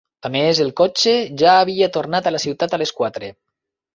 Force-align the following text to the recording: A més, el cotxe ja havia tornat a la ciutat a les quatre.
A 0.27 0.29
més, 0.35 0.61
el 0.63 0.71
cotxe 0.79 1.13
ja 1.41 1.51
havia 1.65 1.91
tornat 1.97 2.29
a 2.29 2.33
la 2.37 2.41
ciutat 2.45 2.73
a 2.79 2.83
les 2.85 2.95
quatre. 3.03 3.33